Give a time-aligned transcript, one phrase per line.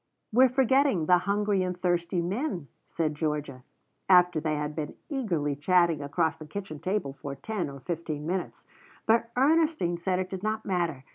[0.33, 3.61] "We're forgetting the hungry and thirsty men," said Georgia,
[4.09, 8.65] after they had been eagerly chatting across the kitchen table for ten or fifteen minutes.
[9.05, 11.03] But Ernestine said it did not matter.